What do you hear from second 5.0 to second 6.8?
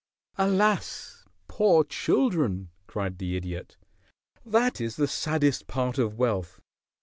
saddest part of wealth.